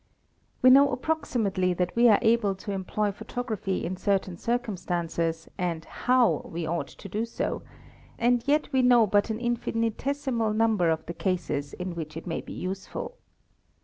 [0.63, 6.41] We know ioximately that we are able to employ photography in certain istances and how
[6.43, 7.61] we ought to do so,
[8.17, 11.73] and yet we know but an =:= 248 THE EXPERT infinitesimal number of the cases
[11.73, 13.19] in which it may be useful.